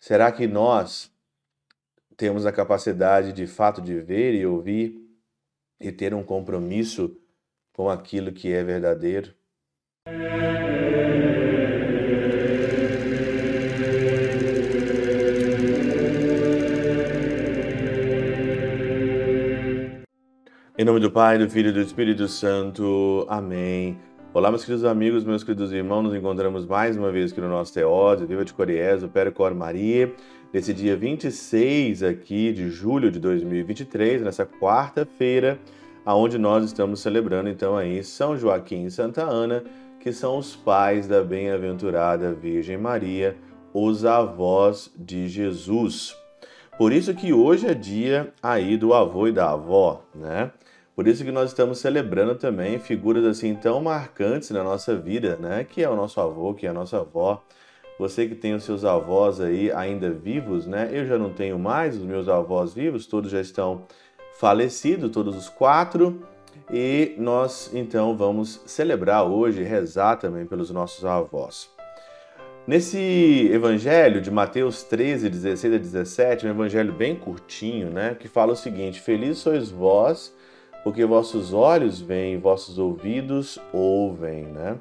[0.00, 1.12] Será que nós
[2.16, 4.98] temos a capacidade de fato de ver e ouvir
[5.78, 7.14] e ter um compromisso
[7.74, 9.34] com aquilo que é verdadeiro?
[20.78, 23.26] Em nome do Pai, do Filho e do Espírito Santo.
[23.28, 24.00] Amém.
[24.32, 27.74] Olá, meus queridos amigos, meus queridos irmãos, nos encontramos mais uma vez aqui no nosso
[27.74, 30.14] Teóse, Viva de Coriés, o Percor Maria,
[30.52, 35.58] nesse dia 26 aqui de julho de 2023, nessa quarta-feira,
[36.06, 39.64] aonde nós estamos celebrando então aí São Joaquim e Santa Ana,
[39.98, 43.36] que são os pais da bem-aventurada Virgem Maria,
[43.74, 46.16] os avós de Jesus.
[46.78, 50.52] Por isso que hoje é dia aí do avô e da avó, né?
[51.00, 55.64] Por isso que nós estamos celebrando também figuras assim tão marcantes na nossa vida, né?
[55.64, 57.42] Que é o nosso avô, que é a nossa avó.
[57.98, 60.90] Você que tem os seus avós aí ainda vivos, né?
[60.92, 63.86] Eu já não tenho mais os meus avós vivos, todos já estão
[64.38, 66.22] falecidos, todos os quatro.
[66.70, 71.70] E nós então vamos celebrar hoje, rezar também pelos nossos avós.
[72.66, 78.14] Nesse evangelho de Mateus 13, 16 a 17, um evangelho bem curtinho, né?
[78.20, 80.38] Que fala o seguinte: Felizes sois vós
[80.82, 84.78] porque vossos olhos veem, vossos ouvidos ouvem, né?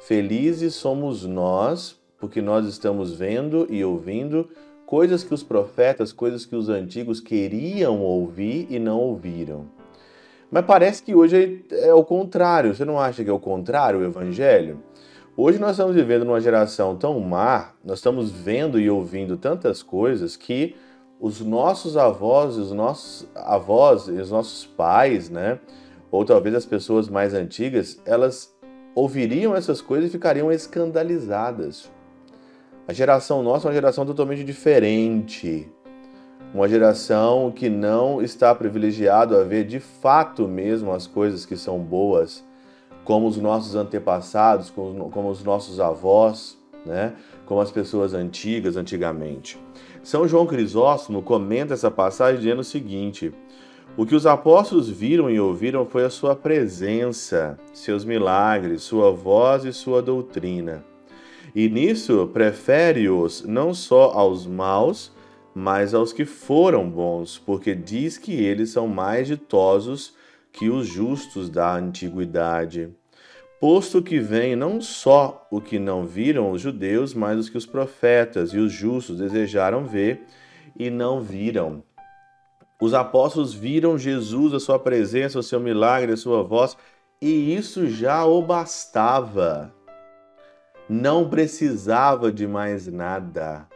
[0.00, 4.48] Felizes somos nós, porque nós estamos vendo e ouvindo
[4.86, 9.66] coisas que os profetas, coisas que os antigos queriam ouvir e não ouviram.
[10.50, 12.74] Mas parece que hoje é o contrário.
[12.74, 14.82] Você não acha que é o contrário o evangelho?
[15.36, 20.36] Hoje nós estamos vivendo numa geração tão má, nós estamos vendo e ouvindo tantas coisas
[20.36, 20.74] que
[21.20, 25.58] os nossos avós, os nossos avós e os nossos pais, né?
[26.10, 28.56] Ou talvez as pessoas mais antigas, elas
[28.94, 31.90] ouviriam essas coisas e ficariam escandalizadas.
[32.86, 35.70] A geração nossa é uma geração totalmente diferente.
[36.54, 41.78] Uma geração que não está privilegiado a ver de fato mesmo as coisas que são
[41.78, 42.42] boas,
[43.04, 47.14] como os nossos antepassados, como, como os nossos avós, né?
[47.44, 49.58] Como as pessoas antigas antigamente.
[50.02, 53.32] São João Crisóstomo comenta essa passagem dizendo o seguinte:
[53.96, 59.64] O que os apóstolos viram e ouviram foi a sua presença, seus milagres, sua voz
[59.64, 60.84] e sua doutrina.
[61.54, 65.12] E nisso prefere-os não só aos maus,
[65.54, 70.14] mas aos que foram bons, porque diz que eles são mais ditosos
[70.52, 72.90] que os justos da antiguidade
[73.60, 77.66] posto que vem não só o que não viram os judeus, mas os que os
[77.66, 80.22] profetas e os justos desejaram ver
[80.78, 81.82] e não viram.
[82.80, 86.76] Os apóstolos viram Jesus, a sua presença, o seu milagre, a sua voz,
[87.20, 89.74] e isso já o bastava.
[90.88, 93.66] Não precisava de mais nada.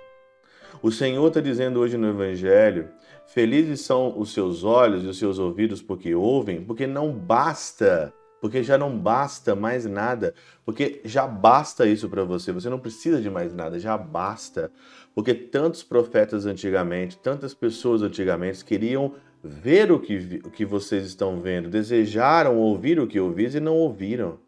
[0.80, 2.88] O Senhor está dizendo hoje no Evangelho:
[3.26, 8.60] felizes são os seus olhos e os seus ouvidos porque ouvem, porque não basta porque
[8.60, 13.30] já não basta mais nada, porque já basta isso para você, você não precisa de
[13.30, 14.72] mais nada, já basta.
[15.14, 19.14] Porque tantos profetas antigamente, tantas pessoas antigamente queriam
[19.44, 23.76] ver o que, o que vocês estão vendo, desejaram ouvir o que ouvis e não
[23.76, 24.40] ouviram.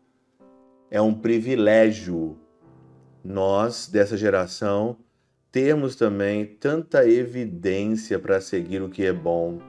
[0.91, 2.37] É um privilégio
[3.23, 4.97] nós, dessa geração,
[5.53, 9.61] termos também tanta evidência para seguir o que é bom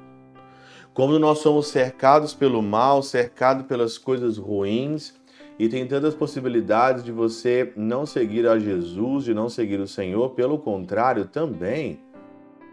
[0.95, 5.13] como nós somos cercados pelo mal, cercados pelas coisas ruins,
[5.59, 10.29] e tem tantas possibilidades de você não seguir a Jesus, de não seguir o Senhor,
[10.29, 12.00] pelo contrário, também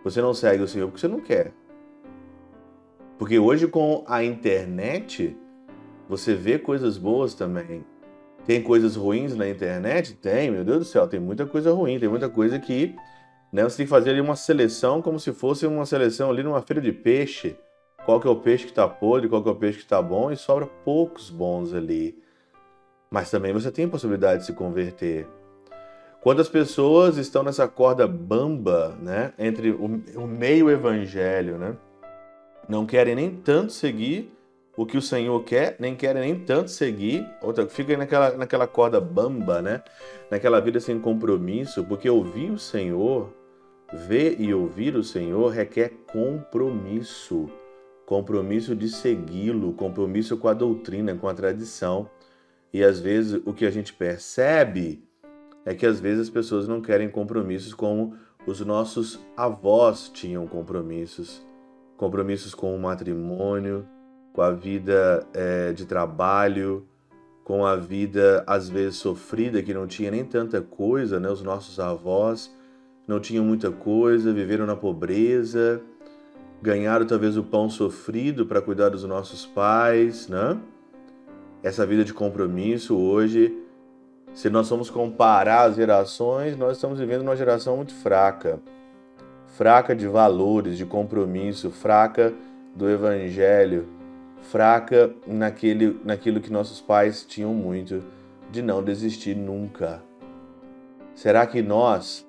[0.05, 1.53] você não segue o Senhor porque você não quer.
[3.19, 5.37] Porque hoje com a internet,
[6.09, 7.85] você vê coisas boas também.
[8.47, 10.15] Tem coisas ruins na internet?
[10.15, 12.95] Tem, meu Deus do céu, tem muita coisa ruim, tem muita coisa que
[13.53, 16.63] né, você tem que fazer ali uma seleção como se fosse uma seleção ali numa
[16.63, 17.57] feira de peixe
[18.05, 20.03] qual que é o peixe que está podre, qual que é o peixe que está
[20.03, 22.19] bom, e sobra poucos bons ali.
[23.11, 25.27] Mas também você tem a possibilidade de se converter.
[26.21, 31.77] Quantas pessoas estão nessa corda bamba, né, entre o, o meio evangelho, né?
[32.69, 34.33] Não querem nem tanto seguir
[34.77, 39.01] o que o Senhor quer, nem querem nem tanto seguir, outra fica naquela, naquela corda
[39.01, 39.83] bamba, né?
[40.31, 43.29] Naquela vida sem compromisso, porque ouvir o Senhor,
[43.93, 47.51] ver e ouvir o Senhor requer compromisso
[48.13, 52.11] compromisso de segui-lo, compromisso com a doutrina, com a tradição.
[52.71, 55.03] E às vezes o que a gente percebe
[55.65, 58.15] é que às vezes as pessoas não querem compromissos como
[58.47, 61.43] os nossos avós tinham compromissos
[61.97, 63.87] compromissos com o matrimônio,
[64.35, 66.87] com a vida é, de trabalho,
[67.43, 71.31] com a vida às vezes sofrida, que não tinha nem tanta coisa, né?
[71.31, 72.55] Os nossos avós
[73.09, 75.81] não tinham muita coisa, viveram na pobreza,
[76.63, 80.57] ganharam talvez o pão sofrido para cuidar dos nossos pais, né?
[81.61, 83.53] Essa vida de compromisso hoje,
[84.33, 88.61] se nós formos comparar as gerações, nós estamos vivendo uma geração muito fraca.
[89.49, 92.33] Fraca de valores, de compromisso, fraca
[92.75, 93.89] do evangelho,
[94.41, 98.03] fraca naquele, naquilo que nossos pais tinham muito,
[98.51, 100.03] de não desistir nunca.
[101.15, 102.27] Será que nós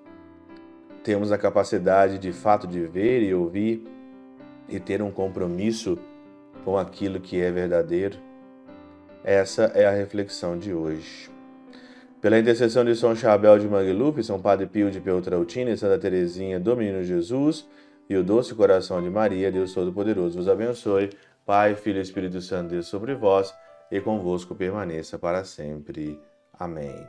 [1.03, 3.93] temos a capacidade de fato de ver e ouvir
[4.67, 5.97] e ter um compromisso
[6.63, 8.17] com aquilo que é verdadeiro?
[9.23, 11.29] Essa é a reflexão de hoje.
[12.21, 16.59] Pela intercessão de São Chabel de Mangluf, São Padre Pio de Peltrautina e Santa Teresinha
[16.59, 17.67] do Menino Jesus
[18.09, 21.09] e o doce coração de Maria, Deus Todo-Poderoso vos abençoe.
[21.45, 23.53] Pai, Filho e Espírito Santo, Deus sobre vós
[23.91, 26.17] e convosco permaneça para sempre.
[26.57, 27.05] Amém.